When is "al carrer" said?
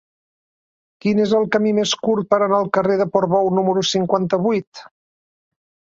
2.63-2.97